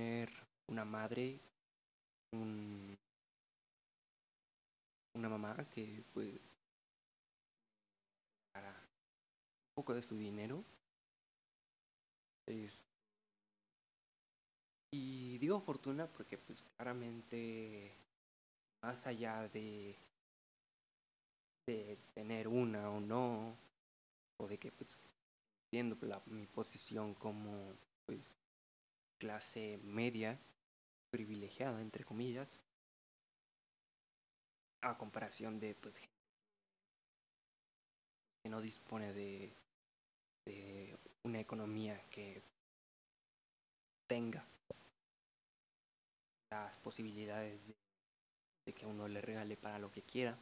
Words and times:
tener 0.00 0.30
una 0.68 0.84
madre, 0.86 1.38
un, 2.32 2.96
una 5.14 5.28
mamá 5.28 5.68
que 5.68 6.02
pues 6.14 6.40
para 8.52 8.70
un 8.70 9.74
poco 9.74 9.94
de 9.94 10.02
su 10.02 10.16
dinero. 10.16 10.64
Es- 12.46 12.84
y 14.92 15.38
digo 15.38 15.60
fortuna 15.60 16.06
porque 16.06 16.38
pues 16.38 16.62
claramente 16.76 17.92
más 18.82 19.06
allá 19.06 19.48
de 19.48 19.96
de 21.66 21.98
tener 22.14 22.48
una 22.48 22.90
o 22.90 23.00
no 23.00 23.56
o 24.38 24.48
de 24.48 24.58
que 24.58 24.72
pues 24.72 24.98
viendo 25.70 25.96
la, 26.06 26.20
mi 26.26 26.46
posición 26.46 27.14
como 27.14 27.74
clase 29.20 29.78
media 29.84 30.40
privilegiada 31.10 31.80
entre 31.82 32.04
comillas 32.04 32.50
a 34.82 34.96
comparación 34.96 35.60
de 35.60 35.74
pues 35.74 35.94
gente 35.96 36.10
que 38.42 38.48
no 38.48 38.62
dispone 38.62 39.12
de, 39.12 39.52
de 40.46 40.96
una 41.22 41.38
economía 41.38 42.02
que 42.10 42.42
tenga 44.08 44.42
las 46.50 46.78
posibilidades 46.78 47.66
de, 47.66 47.74
que 48.72 48.86
uno 48.86 49.06
le 49.06 49.20
regale 49.20 49.56
para 49.56 49.78
lo 49.78 49.92
que 49.92 50.02
quiera 50.02 50.38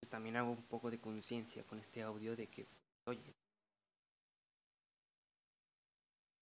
pues, 0.00 0.10
también 0.10 0.36
hago 0.36 0.50
un 0.50 0.64
poco 0.64 0.90
de 0.90 0.98
conciencia 0.98 1.62
con 1.64 1.78
este 1.78 2.02
audio 2.02 2.34
de 2.34 2.48
que 2.48 2.66
oye 3.06 3.41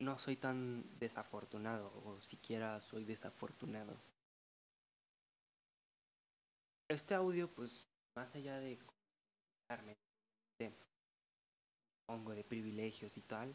no 0.01 0.19
soy 0.19 0.37
tan 0.37 0.99
desafortunado 0.99 1.93
o 2.05 2.21
siquiera 2.21 2.81
soy 2.81 3.05
desafortunado. 3.05 4.01
Este 6.89 7.15
audio 7.15 7.49
pues 7.49 7.87
más 8.17 8.35
allá 8.35 8.59
de 8.59 8.79
darme 9.69 9.97
de 10.59 10.75
pongo 12.07 12.35
de 12.35 12.43
privilegios 12.43 13.17
y 13.17 13.23
tal 13.23 13.55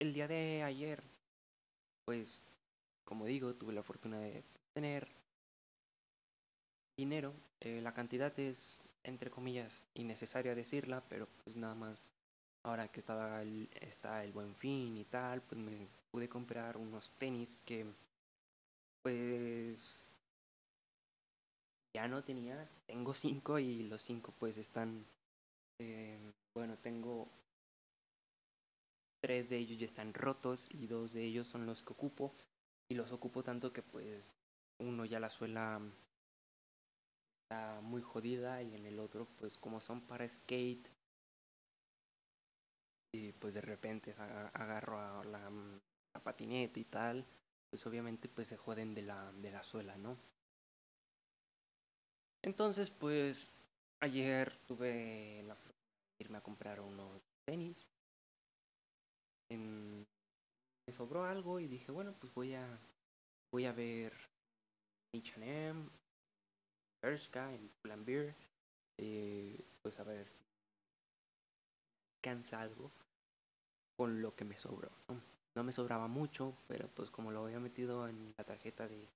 el 0.00 0.12
día 0.12 0.26
de 0.26 0.64
ayer 0.64 1.02
pues 2.04 2.42
como 3.04 3.26
digo 3.26 3.54
tuve 3.54 3.72
la 3.72 3.84
fortuna 3.84 4.18
de 4.18 4.42
tener 4.72 5.08
dinero 6.96 7.34
eh, 7.60 7.80
la 7.80 7.94
cantidad 7.94 8.36
es 8.40 8.82
entre 9.04 9.30
comillas 9.30 9.86
innecesaria 9.94 10.56
decirla 10.56 11.04
pero 11.08 11.28
pues 11.44 11.54
nada 11.56 11.76
más 11.76 12.10
ahora 12.68 12.88
que 12.88 13.00
estaba 13.00 13.42
el, 13.42 13.68
está 13.80 14.24
el 14.24 14.32
buen 14.32 14.54
fin 14.54 14.96
y 14.96 15.04
tal 15.04 15.42
pues 15.42 15.60
me 15.60 15.88
pude 16.10 16.28
comprar 16.28 16.76
unos 16.76 17.10
tenis 17.12 17.62
que 17.64 17.86
pues 19.02 20.12
ya 21.94 22.06
no 22.08 22.22
tenía. 22.22 22.68
Tengo 22.86 23.14
cinco 23.14 23.58
y 23.58 23.82
los 23.84 24.02
cinco 24.02 24.32
pues 24.38 24.58
están 24.58 25.04
eh, 25.80 26.18
bueno 26.54 26.76
tengo 26.78 27.28
tres 29.20 29.48
de 29.50 29.56
ellos 29.56 29.78
ya 29.78 29.86
están 29.86 30.14
rotos 30.14 30.68
y 30.70 30.86
dos 30.86 31.12
de 31.12 31.24
ellos 31.24 31.46
son 31.46 31.66
los 31.66 31.82
que 31.82 31.92
ocupo. 31.92 32.34
Y 32.90 32.94
los 32.94 33.12
ocupo 33.12 33.42
tanto 33.42 33.72
que 33.72 33.82
pues 33.82 34.34
uno 34.78 35.04
ya 35.04 35.20
la 35.20 35.30
suela 35.30 35.80
está 37.42 37.80
muy 37.82 38.02
jodida 38.02 38.62
y 38.62 38.74
en 38.74 38.86
el 38.86 38.98
otro 38.98 39.26
pues 39.38 39.58
como 39.58 39.80
son 39.80 40.00
para 40.02 40.28
skate 40.28 40.88
y 43.12 43.32
pues 43.32 43.54
de 43.54 43.60
repente 43.60 44.14
aga- 44.18 44.48
agarro 44.54 44.98
a 45.00 45.24
la, 45.24 45.50
la 46.14 46.22
patineta 46.22 46.78
y 46.78 46.84
tal 46.84 47.26
pues 47.70 47.86
obviamente 47.86 48.28
pues 48.28 48.48
se 48.48 48.56
joden 48.56 48.94
de 48.94 49.02
la 49.02 49.32
de 49.32 49.50
la 49.50 49.62
suela 49.62 49.96
no 49.96 50.16
entonces 52.42 52.90
pues 52.90 53.58
ayer 54.00 54.56
tuve 54.66 55.42
la 55.46 55.54
de 55.54 55.74
irme 56.20 56.38
a 56.38 56.42
comprar 56.42 56.80
unos 56.80 57.20
tenis. 57.46 57.86
En- 59.50 60.06
me 60.86 60.92
sobró 60.92 61.24
algo 61.24 61.60
y 61.60 61.66
dije 61.66 61.92
bueno 61.92 62.14
pues 62.18 62.32
voy 62.34 62.54
a 62.54 62.66
voy 63.52 63.66
a 63.66 63.72
ver 63.72 64.12
H&M 65.14 65.88
Bershka 67.02 67.54
en 67.54 67.68
Pull&Bear 67.82 68.34
eh, 68.98 69.64
pues 69.82 69.98
a 70.00 70.04
ver 70.04 70.26
si 70.28 70.47
algo 72.52 72.90
con 73.96 74.20
lo 74.20 74.34
que 74.34 74.44
me 74.44 74.56
sobró 74.56 74.90
¿no? 75.08 75.20
no 75.54 75.64
me 75.64 75.72
sobraba 75.72 76.08
mucho 76.08 76.54
pero 76.66 76.88
pues 76.88 77.10
como 77.10 77.30
lo 77.30 77.44
había 77.44 77.60
metido 77.60 78.08
en 78.08 78.34
la 78.36 78.44
tarjeta 78.44 78.86
de, 78.86 79.08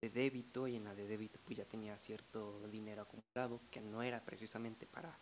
de 0.00 0.10
débito 0.10 0.68
y 0.68 0.76
en 0.76 0.84
la 0.84 0.94
de 0.94 1.06
débito 1.06 1.38
pues 1.44 1.58
ya 1.58 1.64
tenía 1.64 1.98
cierto 1.98 2.66
dinero 2.68 3.02
acumulado 3.02 3.60
que 3.70 3.80
no 3.80 4.02
era 4.02 4.24
precisamente 4.24 4.86
para 4.86 5.18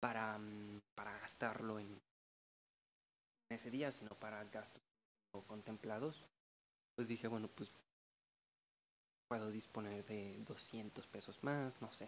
para 0.00 0.38
mm, 0.38 0.80
para 0.94 1.18
gastarlo 1.18 1.78
en 1.78 2.00
ese 3.50 3.70
día 3.70 3.92
sino 3.92 4.10
para 4.10 4.44
gastos 4.44 4.82
contemplados 5.46 6.24
pues 6.94 7.08
dije 7.08 7.28
bueno 7.28 7.48
pues 7.48 7.72
puedo 9.32 9.50
disponer 9.50 10.04
de 10.04 10.36
200 10.44 11.06
pesos 11.06 11.42
más, 11.42 11.80
no 11.80 11.90
sé. 11.90 12.06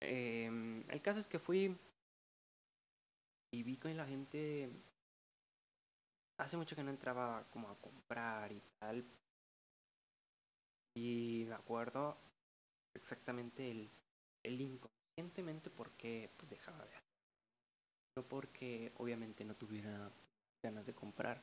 Em, 0.00 0.82
el 0.88 1.02
caso 1.02 1.20
es 1.20 1.28
que 1.28 1.38
fui 1.38 1.76
y 3.50 3.62
vi 3.62 3.76
que 3.76 3.94
la 3.94 4.06
gente 4.06 4.70
hace 6.38 6.56
mucho 6.56 6.76
que 6.76 6.82
no 6.82 6.90
entraba 6.90 7.44
como 7.50 7.68
a 7.68 7.76
comprar 7.76 8.52
y 8.52 8.62
tal. 8.78 9.04
Y 10.94 11.44
me 11.48 11.54
acuerdo 11.54 12.16
exactamente 12.94 13.70
el, 13.70 13.90
el 14.42 14.60
inconscientemente 14.60 15.70
por 15.70 15.92
qué 15.92 16.30
pues, 16.36 16.50
dejaba 16.50 16.84
de 16.84 16.94
hacer. 16.94 17.02
No 18.16 18.22
porque 18.24 18.92
obviamente 18.96 19.44
no 19.44 19.54
tuviera 19.54 20.10
ganas 20.62 20.86
de 20.86 20.94
comprar, 20.94 21.40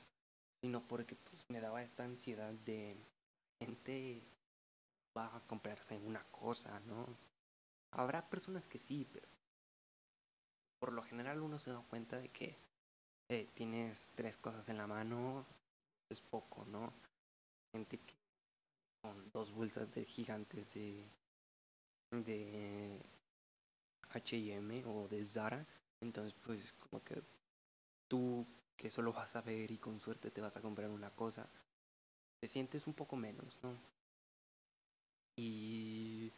sino 0.62 0.86
porque 0.88 1.16
pues, 1.16 1.44
me 1.50 1.62
daba 1.62 1.84
esta 1.84 2.04
ansiedad 2.04 2.52
de 2.52 2.98
gente 3.60 4.24
va 5.18 5.36
a 5.36 5.40
comprarse 5.48 5.98
una 5.98 6.24
cosa, 6.26 6.80
¿no? 6.82 7.06
Habrá 7.92 8.30
personas 8.30 8.68
que 8.68 8.78
sí, 8.78 9.08
pero 9.12 9.28
por 10.86 10.94
lo 10.94 11.02
general 11.02 11.42
uno 11.42 11.58
se 11.58 11.72
da 11.72 11.80
cuenta 11.90 12.20
de 12.20 12.30
que 12.30 12.56
eh, 13.28 13.50
tienes 13.56 14.08
tres 14.14 14.38
cosas 14.38 14.70
en 14.70 14.78
la 14.78 14.86
mano, 14.86 15.44
es 16.12 16.22
poco, 16.22 16.64
¿no? 16.66 16.94
Gente 17.72 17.98
que 17.98 18.14
con 19.02 19.32
dos 19.32 19.52
bolsas 19.52 19.92
de 19.96 20.06
gigantes 20.06 20.76
de 20.76 21.04
de 22.12 23.02
H&M 24.12 24.84
o 24.86 25.08
de 25.08 25.24
Zara, 25.24 25.66
entonces 26.02 26.36
pues 26.46 26.72
como 26.74 27.04
que 27.04 27.24
tú 28.08 28.46
que 28.78 28.92
solo 28.92 29.12
vas 29.12 29.36
a 29.36 29.42
ver 29.42 29.72
y 29.72 29.80
con 29.80 30.00
suerte 30.00 30.30
te 30.30 30.40
vas 30.40 30.56
a 30.56 30.62
comprar 30.62 30.92
una 30.92 31.10
cosa, 31.10 31.50
te 32.40 32.48
sientes 32.48 32.86
un 32.86 32.94
poco 32.94 33.16
menos, 33.16 33.58
¿no? 33.64 33.76
y 35.36 36.32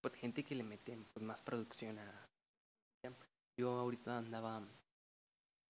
pues 0.00 0.16
gente 0.16 0.42
que 0.42 0.56
le 0.56 0.64
mete 0.64 0.98
pues, 1.14 1.24
más 1.24 1.40
producción 1.40 2.00
a 2.00 2.30
yo 3.60 3.78
ahorita 3.78 4.16
andaba 4.16 4.62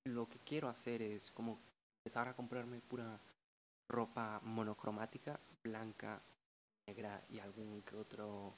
lo 0.04 0.28
que 0.28 0.38
quiero 0.38 0.68
hacer 0.68 1.02
es 1.02 1.28
como 1.32 1.58
empezar 1.98 2.28
a 2.28 2.36
comprarme 2.36 2.80
pura 2.80 3.18
ropa 3.88 4.40
monocromática 4.44 5.40
blanca 5.64 6.22
negra 6.86 7.20
y 7.28 7.40
algún 7.40 7.82
que 7.82 7.96
otro 7.96 8.54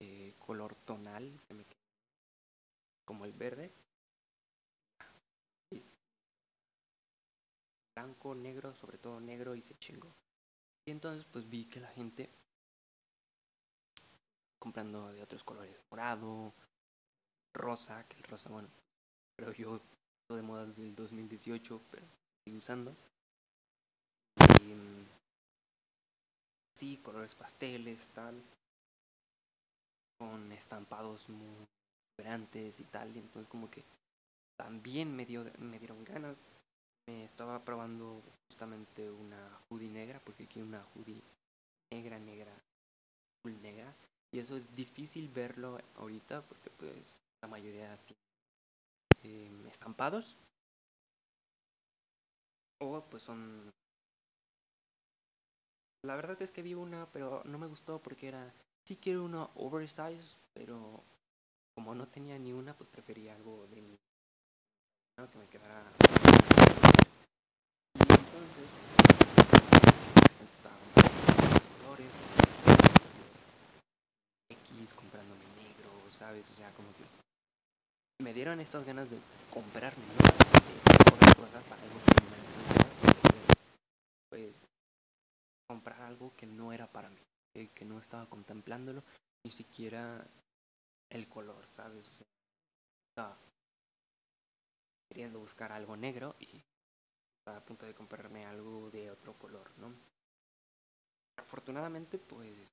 eh, 0.00 0.34
color 0.38 0.74
tonal 0.84 1.40
que 1.48 1.54
me 1.54 1.64
como 3.06 3.24
el 3.24 3.32
verde. 3.32 3.72
Blanco 7.96 8.34
negro 8.34 8.74
sobre 8.74 8.98
todo 8.98 9.18
negro 9.18 9.54
y 9.54 9.62
se 9.62 9.78
chingo 9.78 10.14
y 10.84 10.90
entonces 10.90 11.24
pues 11.24 11.48
vi 11.48 11.64
que 11.64 11.80
la 11.80 11.88
gente 11.88 12.28
comprando 14.58 15.10
de 15.10 15.22
otros 15.22 15.42
colores, 15.42 15.74
morado, 15.90 16.52
rosa, 17.54 18.04
que 18.08 18.16
el 18.16 18.24
rosa, 18.24 18.50
bueno, 18.50 18.68
pero 19.36 19.52
yo 19.52 19.76
estoy 19.76 20.36
de 20.36 20.42
moda 20.42 20.66
desde 20.66 20.82
el 20.82 20.94
2018, 20.94 21.80
pero 21.90 22.06
estoy 22.38 22.58
usando. 22.58 22.94
Y, 24.40 24.74
mm, 24.74 25.06
sí, 26.78 27.00
colores 27.02 27.34
pasteles, 27.34 28.08
tal, 28.14 28.40
con 30.18 30.52
estampados 30.52 31.28
muy 31.28 31.66
vibrantes 32.16 32.80
y 32.80 32.84
tal, 32.84 33.14
y 33.14 33.18
entonces 33.18 33.48
como 33.50 33.70
que 33.70 33.84
también 34.56 35.14
me, 35.14 35.26
dio, 35.26 35.44
me 35.58 35.78
dieron 35.78 36.04
ganas. 36.04 36.50
Me 37.08 37.24
estaba 37.24 37.58
probando 37.64 38.22
justamente 38.48 39.10
una 39.10 39.58
hoodie 39.68 39.88
negra, 39.88 40.20
porque 40.24 40.46
quiero 40.46 40.68
una 40.68 40.84
hoodie 40.94 41.20
negra, 41.92 42.18
negra, 42.18 42.52
full 43.42 43.54
negra. 43.60 43.92
Y 44.32 44.38
eso 44.38 44.56
es 44.56 44.74
difícil 44.76 45.28
verlo 45.28 45.80
ahorita 45.96 46.42
porque 46.42 46.70
pues 46.70 47.21
la 47.42 47.48
mayoría 47.48 47.98
em, 49.22 49.66
estampados. 49.66 50.38
O 52.80 53.02
pues 53.10 53.22
son 53.22 53.70
la 56.04 56.16
verdad 56.16 56.40
es 56.42 56.50
que 56.50 56.62
vi 56.62 56.74
una 56.74 57.06
pero 57.12 57.42
no 57.44 57.58
me 57.58 57.68
gustó 57.68 58.00
porque 58.02 58.28
era 58.28 58.52
sí 58.84 58.96
quiero 58.96 59.24
una 59.24 59.44
oversize 59.54 60.36
pero 60.52 61.00
como 61.76 61.94
no 61.94 62.08
tenía 62.08 62.36
ni 62.38 62.52
una 62.52 62.74
pues 62.74 62.90
prefería 62.90 63.36
algo 63.36 63.68
de 63.68 63.80
mi 63.82 63.96
que 65.30 65.38
me 65.38 65.46
quedara 65.46 65.84
y 67.94 68.00
entonces 68.00 68.68
estaban 70.56 70.80
los 71.52 71.64
colores 71.84 72.10
X 74.50 74.94
comprándome 74.94 75.44
negro 75.54 76.10
sabes 76.10 76.50
o 76.50 76.54
sea 76.56 76.72
como 76.72 76.88
que 76.94 77.21
me 78.22 78.32
dieron 78.32 78.60
estas 78.60 78.84
ganas 78.86 79.10
de 79.10 79.18
comprarme 79.50 80.04
cosas 81.36 81.64
para 81.64 81.82
algo 81.82 81.98
que 82.06 82.14
me 82.22 82.36
pues 84.30 84.64
comprar 85.68 86.00
algo 86.02 86.32
que 86.36 86.46
no 86.46 86.72
era 86.72 86.86
para 86.86 87.10
mí 87.10 87.18
que 87.74 87.84
no 87.84 87.98
estaba 87.98 88.26
contemplándolo 88.26 89.02
ni 89.44 89.50
siquiera 89.50 90.24
el 91.10 91.28
color 91.28 91.66
sabes 91.66 92.06
o 92.08 92.12
sea 92.12 92.26
estaba 93.10 93.36
queriendo 95.08 95.40
buscar 95.40 95.72
algo 95.72 95.96
negro 95.96 96.36
y 96.38 96.62
estaba 97.40 97.58
a 97.58 97.64
punto 97.64 97.86
de 97.86 97.94
comprarme 97.94 98.46
algo 98.46 98.88
de 98.90 99.10
otro 99.10 99.32
color 99.34 99.68
no 99.78 99.92
afortunadamente 101.38 102.18
pues 102.18 102.72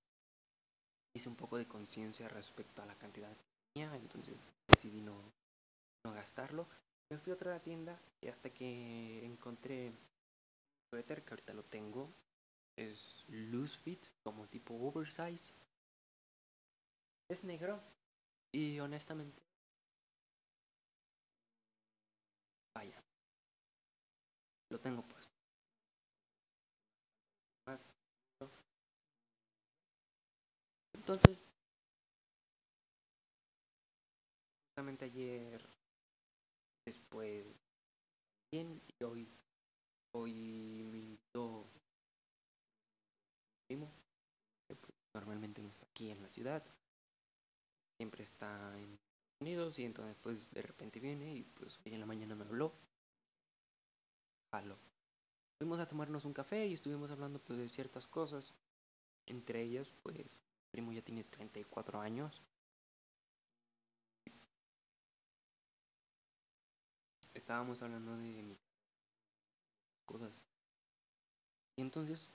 hice 1.16 1.28
un 1.28 1.36
poco 1.36 1.58
de 1.58 1.68
conciencia 1.68 2.30
respecto 2.30 2.84
a 2.84 2.86
la 2.86 2.94
cantidad 2.96 3.30
que 3.30 3.74
tenía 3.74 3.96
entonces 3.96 4.36
decidí 4.68 5.02
no 5.02 5.39
no 6.04 6.14
gastarlo. 6.14 6.68
Me 7.10 7.18
fui 7.18 7.32
a 7.32 7.36
otra 7.36 7.60
tienda 7.60 8.00
y 8.22 8.28
hasta 8.28 8.50
que 8.52 9.26
encontré 9.26 9.92
suéter 10.90 11.24
que 11.24 11.32
ahorita 11.32 11.54
lo 11.54 11.64
tengo. 11.64 12.14
Es 12.78 13.26
loose 13.28 13.78
fit, 13.80 14.06
como 14.24 14.48
tipo 14.48 14.74
oversize. 14.76 15.54
Es 17.30 17.44
negro 17.44 17.82
y 18.52 18.80
honestamente... 18.80 19.42
Vaya. 22.76 23.04
Lo 24.70 24.80
tengo 24.80 25.02
puesto. 25.02 25.34
Más. 27.66 27.92
Entonces... 30.94 31.44
Justamente 34.68 35.06
ayer 35.06 35.79
después 37.10 37.46
bien 38.52 38.82
y 38.88 39.04
hoy 39.04 39.28
hoy 40.16 40.34
me 40.92 41.00
invitó 41.00 41.68
primo 43.68 43.92
que 44.68 44.76
pues, 44.76 44.94
normalmente 45.16 45.62
no 45.62 45.70
está 45.70 45.86
aquí 45.88 46.12
en 46.12 46.22
la 46.22 46.30
ciudad. 46.30 46.64
Siempre 47.98 48.24
está 48.24 48.78
en 48.78 48.94
Estados 48.94 49.42
Unidos 49.42 49.80
y 49.80 49.86
entonces 49.86 50.18
pues 50.22 50.52
de 50.52 50.62
repente 50.62 51.00
viene 51.00 51.36
y 51.36 51.44
pues 51.44 51.80
hoy 51.86 51.94
en 51.94 52.00
la 52.00 52.06
mañana 52.06 52.36
me 52.36 52.46
habló. 52.46 52.74
Halo. 54.52 54.78
fuimos 55.60 55.80
a 55.80 55.88
tomarnos 55.88 56.26
un 56.26 56.34
café 56.34 56.66
y 56.68 56.74
estuvimos 56.74 57.12
hablando 57.12 57.40
pues 57.40 57.58
de 57.58 57.70
ciertas 57.70 58.08
cosas. 58.08 58.54
Entre 59.26 59.64
ellas 59.64 59.92
pues 60.04 60.16
mi 60.16 60.70
primo 60.72 60.92
ya 60.92 61.02
tiene 61.02 61.24
34 61.24 62.02
años 62.02 62.42
estábamos 67.50 67.82
hablando 67.82 68.16
de 68.16 68.56
cosas. 70.06 70.40
Y 71.76 71.82
entonces, 71.82 72.30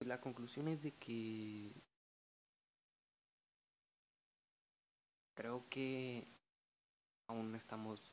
la 0.00 0.20
conclusión 0.20 0.68
es 0.68 0.82
de 0.82 0.92
que 0.92 1.72
creo 5.34 5.66
que 5.70 6.30
aún 7.26 7.54
estamos 7.54 8.12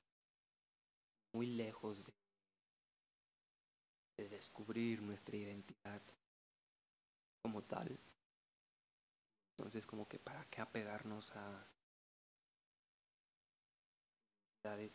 muy 1.34 1.48
lejos 1.48 2.06
de, 2.06 2.14
de 4.18 4.30
descubrir 4.30 5.02
nuestra 5.02 5.36
identidad 5.36 6.02
como 7.42 7.62
tal. 7.62 8.00
Entonces, 9.58 9.86
como 9.86 10.08
que 10.08 10.20
para 10.20 10.46
qué 10.46 10.62
apegarnos 10.62 11.36
a 11.36 11.68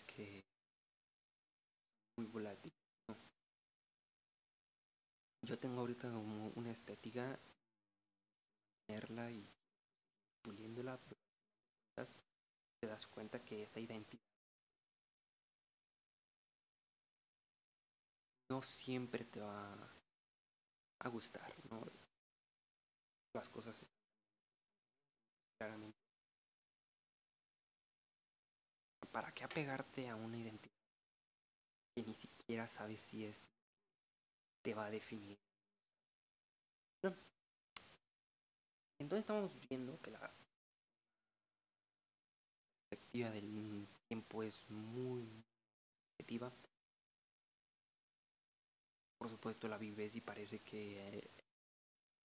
que 0.07 0.50
muy 2.21 2.27
volátil. 2.31 2.73
Yo 5.43 5.59
tengo 5.59 5.81
ahorita 5.81 6.13
como 6.13 6.49
una 6.55 6.71
estética, 6.71 7.39
tenerla 8.87 9.31
y 9.31 9.49
puliéndola, 10.43 10.99
te 12.79 12.87
das 12.87 13.07
cuenta 13.07 13.43
que 13.43 13.63
esa 13.63 13.81
identidad 13.81 14.23
no 18.51 18.63
siempre 18.63 19.25
te 19.25 19.41
va 19.41 19.73
a 20.99 21.09
gustar, 21.09 21.51
¿no? 21.71 21.83
Las 23.33 23.49
cosas 23.49 23.81
están 23.81 23.97
claramente. 25.59 25.99
¿Para 29.11 29.33
qué 29.33 29.45
apegarte 29.45 30.09
a 30.09 30.17
una 30.17 30.37
identidad? 30.37 30.80
Que 31.95 32.03
ni 32.03 32.15
siquiera 32.15 32.69
sabes 32.69 33.01
si 33.01 33.25
es 33.25 33.49
te 34.63 34.75
va 34.75 34.87
a 34.87 34.91
definir. 34.91 35.39
Entonces 39.01 39.23
estamos 39.23 39.59
viendo 39.69 39.99
que 40.03 40.11
la 40.11 40.31
perspectiva 42.91 43.31
del 43.31 43.89
tiempo 44.09 44.43
es 44.43 44.69
muy 44.69 45.27
objetiva. 46.13 46.53
Por 49.19 49.31
supuesto 49.31 49.69
la 49.69 49.79
vives 49.79 50.15
y 50.15 50.21
parece 50.21 50.61
que 50.61 51.31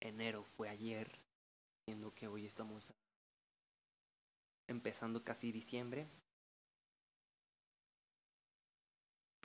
enero 0.02 0.44
fue 0.44 0.68
ayer, 0.68 1.10
siendo 1.86 2.14
que 2.14 2.28
hoy 2.28 2.46
estamos 2.46 2.94
empezando 4.68 5.24
casi 5.24 5.54
diciembre. 5.54 6.08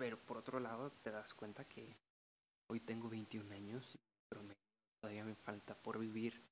Pero 0.00 0.18
por 0.18 0.38
otro 0.38 0.60
lado 0.60 0.90
te 1.02 1.10
das 1.10 1.34
cuenta 1.34 1.66
que 1.66 1.94
hoy 2.68 2.80
tengo 2.80 3.10
21 3.10 3.54
años, 3.54 3.98
pero 4.30 4.42
todavía 4.98 5.24
me 5.24 5.34
falta 5.34 5.74
por 5.74 5.98
vivir 5.98 6.42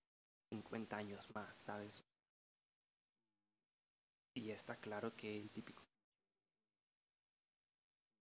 50 0.51 0.95
años 0.95 1.35
más, 1.35 1.57
¿sabes? 1.57 2.05
Y 4.35 4.51
está 4.51 4.77
claro 4.77 5.17
que 5.17 5.41
el 5.41 5.51
típico 5.51 5.83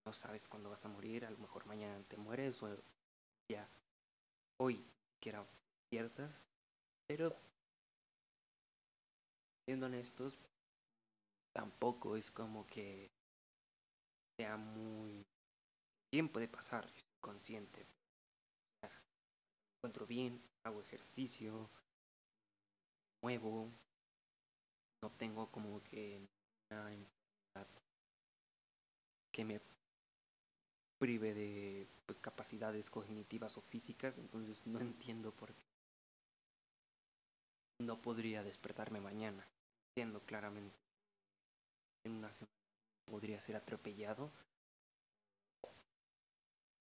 no 0.06 0.14
sabes 0.14 0.48
cuándo 0.48 0.70
vas 0.70 0.86
a 0.86 0.88
morir, 0.88 1.26
a 1.26 1.32
lo 1.32 1.40
mejor 1.40 1.66
mañana 1.66 2.02
te 2.08 2.16
mueres 2.16 2.64
o 2.64 2.82
ya 3.52 3.68
hoy 4.62 4.82
quiera 5.20 5.46
ciertas, 5.90 6.32
pero 7.06 7.36
siendo 9.66 9.88
honestos, 9.88 10.40
tampoco 11.54 12.16
es 12.16 12.32
como 12.32 12.66
que 12.66 13.17
bien 16.12 16.30
puede 16.30 16.48
pasar, 16.48 16.88
consciente. 17.20 17.86
encuentro 19.80 20.08
bien, 20.08 20.42
hago 20.64 20.82
ejercicio, 20.82 21.70
muevo, 23.22 23.72
no 25.04 25.12
tengo 25.12 25.52
como 25.52 25.84
que 25.84 26.20
una 26.72 26.94
enfermedad 26.94 27.68
que 29.32 29.46
me 29.46 29.62
prive 31.00 31.34
de 31.34 31.88
pues, 32.06 32.20
capacidades 32.20 32.90
cognitivas 32.90 33.58
o 33.58 33.62
físicas, 33.62 34.18
entonces 34.18 34.66
no 34.66 34.80
entiendo 34.80 35.32
por 35.32 35.54
qué 35.54 35.66
no 37.80 38.02
podría 38.02 38.44
despertarme 38.44 39.00
mañana. 39.00 39.48
Entiendo 39.90 40.22
claramente 40.26 40.76
en 42.04 42.14
una 42.14 42.34
semana 42.34 42.54
podría 43.06 43.40
ser 43.42 43.56
atropellado. 43.56 44.32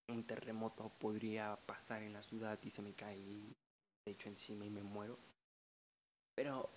Un 0.08 0.24
terremoto 0.24 0.88
podría 0.98 1.56
pasar 1.66 2.02
en 2.02 2.12
la 2.12 2.22
ciudad 2.22 2.58
y 2.62 2.70
se 2.70 2.82
me 2.82 2.94
cae 2.94 3.16
de 4.04 4.12
hecho 4.12 4.28
encima 4.28 4.64
y 4.64 4.70
me 4.70 4.82
muero. 4.82 5.18
Pero 6.34 6.70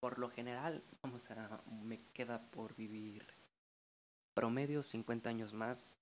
por 0.00 0.18
lo 0.18 0.30
general, 0.30 0.82
vamos 1.02 1.30
a 1.30 1.62
me 1.70 2.00
queda 2.14 2.40
por 2.50 2.74
vivir 2.74 3.26
promedio 4.34 4.82
50 4.82 5.28
años 5.28 5.52
más. 5.52 5.94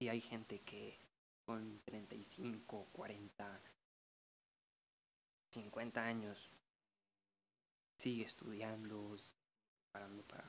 Y 0.00 0.08
hay 0.08 0.20
gente 0.20 0.60
que 0.60 0.96
con 1.44 1.80
35, 1.84 2.86
40, 2.92 3.60
50 5.52 6.04
años 6.04 6.50
sigue 7.98 8.24
estudiando, 8.24 9.16
preparando 9.90 10.22
para 10.22 10.48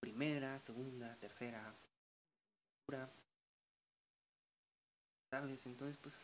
primera, 0.00 0.58
segunda, 0.58 1.16
tercera, 1.16 1.74
¿sabes? 5.30 5.66
Entonces, 5.66 5.96
pues 5.98 6.16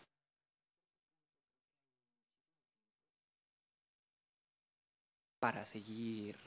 para 5.39 5.67
seguir, 5.67 6.39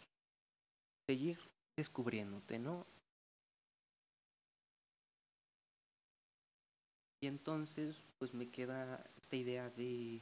seguir 1.08 1.38
descubriéndote, 1.76 2.58
¿no? 2.58 2.88
Y 7.22 7.28
entonces, 7.28 8.04
pues 8.18 8.34
me 8.34 8.50
queda 8.50 9.04
esta 9.18 9.36
idea 9.36 9.70
de 9.70 10.22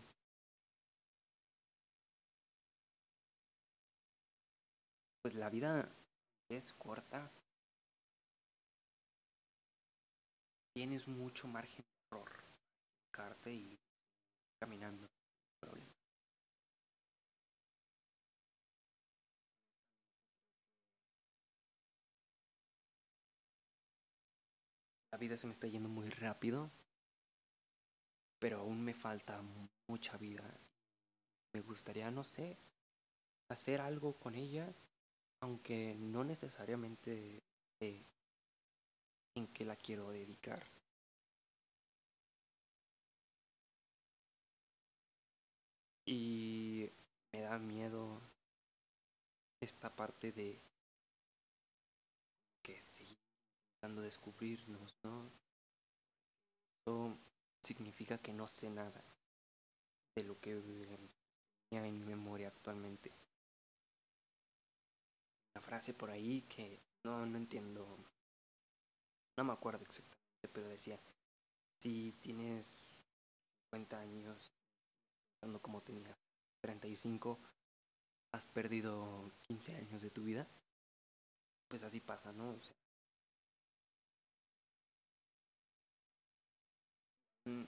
pues 5.21 5.35
la 5.35 5.49
vida 5.49 5.89
es 6.49 6.73
corta. 6.73 7.31
Tienes 10.75 11.07
mucho 11.07 11.47
margen 11.47 11.85
de 11.85 12.17
error. 12.17 12.29
Carte 13.09 13.53
y 13.53 13.79
caminando. 14.59 15.07
La 25.11 25.17
vida 25.17 25.37
se 25.37 25.47
me 25.47 25.53
está 25.53 25.65
yendo 25.67 25.87
muy 25.87 26.09
rápido, 26.09 26.69
pero 28.37 28.59
aún 28.59 28.83
me 28.83 28.93
falta 28.93 29.41
mucha 29.87 30.17
vida. 30.17 30.43
Me 31.53 31.61
gustaría, 31.61 32.11
no 32.11 32.25
sé, 32.25 32.57
hacer 33.47 33.79
algo 33.79 34.19
con 34.19 34.35
ella 34.35 34.75
aunque 35.41 35.95
no 35.99 36.23
necesariamente 36.23 37.43
en 39.35 39.47
qué 39.47 39.65
la 39.65 39.75
quiero 39.75 40.09
dedicar. 40.09 40.63
Y 46.05 46.89
me 47.31 47.41
da 47.41 47.57
miedo 47.57 48.21
esta 49.61 49.95
parte 49.95 50.31
de 50.31 50.59
que 52.61 52.81
seguir 52.81 53.17
intentando 53.75 54.01
descubrirnos, 54.01 54.95
¿no? 55.03 55.29
Eso 56.81 57.17
significa 57.63 58.17
que 58.19 58.33
no 58.33 58.47
sé 58.47 58.69
nada 58.69 59.03
de 60.15 60.23
lo 60.23 60.39
que 60.39 60.55
tenía 61.69 61.87
en 61.87 61.99
mi 61.99 62.05
memoria 62.05 62.47
actualmente 62.49 63.11
frase 65.65 65.93
por 65.95 66.11
ahí 66.11 66.43
que 66.43 66.79
no, 67.03 67.25
no 67.25 67.37
entiendo, 67.37 67.97
no 69.37 69.43
me 69.43 69.53
acuerdo 69.53 69.83
exactamente, 69.83 70.47
pero 70.53 70.67
decía, 70.69 70.99
si 71.79 72.13
tienes 72.21 72.91
50 73.71 73.99
años, 73.99 74.51
cuando 75.39 75.61
como 75.61 75.81
tenías 75.81 76.17
35, 76.61 77.39
has 78.31 78.45
perdido 78.47 79.31
15 79.43 79.75
años 79.75 80.01
de 80.01 80.09
tu 80.09 80.23
vida, 80.23 80.47
pues 81.67 81.83
así 81.83 81.99
pasa, 81.99 82.31
¿no? 82.33 82.55
Mm, 87.45 87.63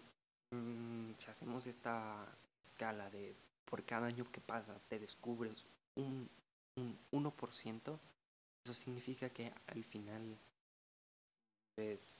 mm, 0.51 1.15
si 1.17 1.29
hacemos 1.29 1.67
esta 1.67 2.25
escala 2.63 3.09
de 3.09 3.35
por 3.65 3.85
cada 3.85 4.07
año 4.07 4.31
que 4.31 4.41
pasa 4.41 4.79
te 4.87 4.97
descubres 4.99 5.65
un 5.95 6.29
un 6.77 6.97
1%, 7.11 7.99
eso 8.63 8.73
significa 8.73 9.29
que 9.29 9.51
al 9.67 9.83
final, 9.83 10.37
pues, 11.77 12.17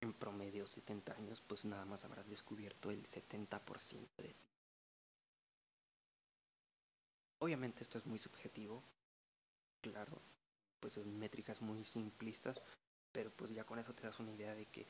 en 0.00 0.12
promedio 0.12 0.68
70 0.68 1.14
años, 1.14 1.42
pues 1.44 1.64
nada 1.64 1.84
más 1.84 2.04
habrás 2.04 2.28
descubierto 2.28 2.92
el 2.92 3.04
70% 3.04 4.22
de 4.22 4.34
ti. 4.34 4.46
Obviamente 7.40 7.82
esto 7.82 7.98
es 7.98 8.06
muy 8.06 8.20
subjetivo, 8.20 8.84
claro, 9.82 10.22
pues 10.78 10.94
son 10.94 11.18
métricas 11.18 11.60
muy 11.60 11.84
simplistas, 11.84 12.62
pero 13.10 13.32
pues 13.32 13.50
ya 13.50 13.64
con 13.64 13.80
eso 13.80 13.94
te 13.94 14.04
das 14.04 14.20
una 14.20 14.32
idea 14.32 14.54
de 14.54 14.66
que 14.66 14.86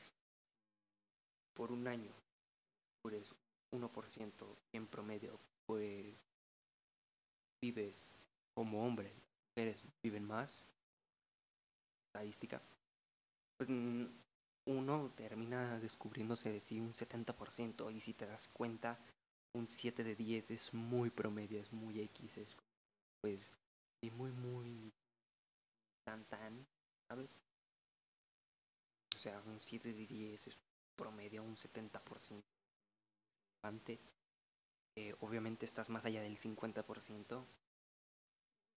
por 1.55 1.71
un 1.71 1.87
año 1.87 2.13
descubres 3.03 3.33
1% 3.71 4.57
y 4.71 4.77
en 4.77 4.87
promedio 4.87 5.39
pues 5.65 6.23
vives 7.59 8.13
como 8.53 8.85
hombre, 8.85 9.11
mujeres 9.55 9.83
viven 10.03 10.25
más, 10.25 10.63
estadística, 12.07 12.61
pues 13.57 13.69
uno 14.65 15.11
termina 15.15 15.79
descubriéndose 15.79 16.51
de 16.51 16.61
sí 16.61 16.79
un 16.79 16.93
70% 16.93 17.93
y 17.93 17.99
si 18.01 18.13
te 18.13 18.25
das 18.25 18.47
cuenta, 18.49 18.99
un 19.53 19.67
7 19.67 20.03
de 20.03 20.15
10 20.15 20.51
es 20.51 20.73
muy 20.73 21.09
promedio, 21.09 21.59
es 21.59 21.73
muy 21.73 21.99
X, 22.01 22.37
es 22.37 22.55
pues 23.21 23.57
y 24.01 24.11
muy 24.11 24.31
muy 24.31 24.93
tan 26.05 26.25
tan, 26.25 26.67
¿sabes? 27.09 27.41
O 29.15 29.19
sea, 29.19 29.41
un 29.41 29.59
7 29.61 29.93
de 29.93 30.05
10 30.05 30.47
es 30.47 30.57
promedio 30.95 31.43
un 31.43 31.55
70% 31.55 32.43
antes 33.63 33.99
que 34.95 35.15
obviamente 35.21 35.65
estás 35.65 35.89
más 35.89 36.05
allá 36.05 36.21
del 36.21 36.37
50%, 36.37 37.45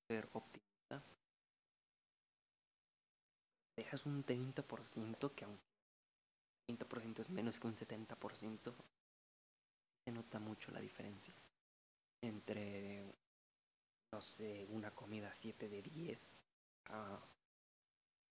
ser 0.08 0.28
optimista, 0.32 1.02
dejas 3.80 4.04
un 4.04 4.22
30% 4.24 5.34
que 5.34 5.44
aunque 5.44 5.70
30% 6.68 7.20
es 7.20 7.30
menos 7.30 7.58
que 7.58 7.66
un 7.66 7.74
70%, 7.74 8.74
se 10.04 10.12
nota 10.12 10.38
mucho 10.38 10.70
la 10.70 10.80
diferencia 10.80 11.34
entre, 12.22 13.14
no 14.12 14.20
sé, 14.20 14.66
una 14.68 14.90
comida 14.90 15.32
7 15.32 15.68
de 15.68 15.82
10 15.82 16.28
a 16.86 17.18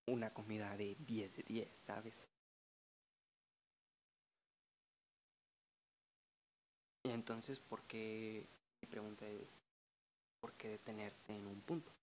una 0.07 0.33
comida 0.33 0.77
de 0.77 0.95
10 0.95 1.37
de 1.37 1.43
10, 1.43 1.79
¿sabes? 1.79 2.27
Y 7.03 7.09
entonces, 7.09 7.59
¿por 7.59 7.81
qué? 7.83 8.47
Mi 8.81 8.87
pregunta 8.87 9.25
es, 9.27 9.65
por 10.39 10.53
qué 10.53 10.69
detenerte 10.69 11.35
en 11.35 11.47
un 11.47 11.61
punto. 11.61 11.98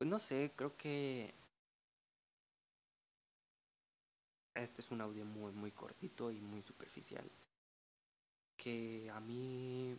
Pues 0.00 0.08
no 0.08 0.18
sé, 0.18 0.50
creo 0.56 0.78
que 0.78 1.34
este 4.54 4.80
es 4.80 4.90
un 4.90 5.02
audio 5.02 5.26
muy 5.26 5.52
muy 5.52 5.72
cortito 5.72 6.30
y 6.30 6.40
muy 6.40 6.62
superficial 6.62 7.30
que 8.56 9.10
a 9.12 9.20
mí 9.20 9.94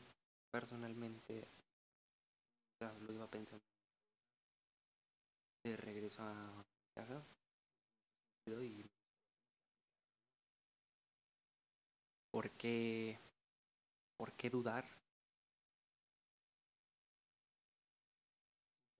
personalmente 0.50 1.48
lo 2.80 3.14
iba 3.14 3.30
pensando 3.30 3.64
de 5.64 5.78
regreso 5.78 6.24
a 6.24 6.66
casa 6.96 7.24
y 8.48 8.90
¿Por 12.32 12.50
qué 14.34 14.50
dudar? 14.50 15.01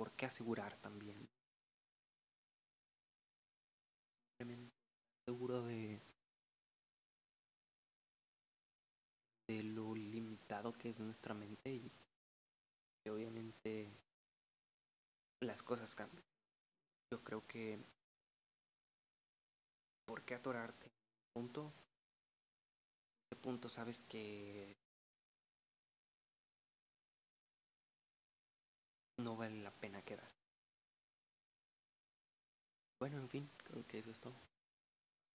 ¿Por 0.02 0.14
qué 0.14 0.26
asegurar 0.26 0.76
también? 0.78 1.30
Seguro 5.28 5.62
de, 5.62 6.02
de 9.48 9.62
lo 9.62 9.94
limitado 9.94 10.74
que 10.74 10.90
es 10.90 11.00
nuestra 11.00 11.36
mente 11.36 11.70
y 11.72 11.92
que 13.04 13.12
obviamente 13.12 13.92
las 15.40 15.62
cosas 15.62 15.94
cambian. 15.94 16.24
Yo 17.12 17.24
creo 17.24 17.46
que 17.46 17.78
¿por 20.08 20.24
qué 20.24 20.34
atorarte? 20.34 20.90
Punto. 21.32 21.72
Ese 23.30 23.40
punto 23.40 23.70
sabes 23.70 24.02
que 24.10 24.81
no 29.22 29.36
vale 29.38 29.62
la 29.62 29.72
pena 29.72 30.02
quedar. 30.02 30.30
Bueno, 33.00 33.18
en 33.18 33.30
fin, 33.30 33.50
creo 33.64 33.86
que 33.88 34.00
eso 34.00 34.12
es 34.12 34.20
todo. 34.20 34.36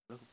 Luego. 0.08 0.26